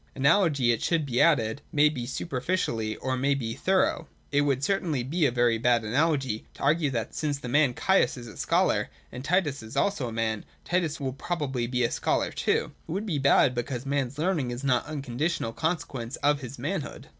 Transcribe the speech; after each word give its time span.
Analogy 0.15 0.71
it 0.71 0.81
should 0.81 1.05
be 1.05 1.21
added 1.21 1.61
may 1.71 1.87
be 1.87 2.07
superficial 2.07 2.79
or 3.01 3.13
it 3.13 3.17
may 3.19 3.35
be 3.35 3.53
thorough. 3.53 4.07
It 4.31 4.41
would 4.41 4.63
certainly 4.63 5.03
be 5.03 5.27
a 5.27 5.31
very 5.31 5.59
bad 5.59 5.83
analogy 5.83 6.47
to 6.55 6.63
argue 6.63 6.89
that 6.89 7.13
since 7.13 7.37
the 7.37 7.47
man 7.47 7.75
Caius 7.75 8.17
is 8.17 8.25
a 8.25 8.35
scholar, 8.35 8.89
and 9.11 9.23
Titus 9.23 9.61
also 9.77 10.05
is 10.05 10.09
a 10.09 10.13
man, 10.13 10.43
Titus 10.65 10.99
will 10.99 11.13
probably 11.13 11.67
be 11.67 11.83
a 11.83 11.91
scholar 11.91 12.31
too: 12.31 12.63
and 12.63 12.71
it 12.87 12.91
would 12.93 13.05
be 13.05 13.19
bad 13.19 13.53
because 13.53 13.85
a 13.85 13.89
man's 13.89 14.17
learning 14.17 14.49
is 14.49 14.63
not 14.63 14.85
an 14.87 14.93
unconditional 14.93 15.53
consequence 15.53 16.15
of 16.15 16.41
his 16.41 16.57
manhood. 16.57 17.05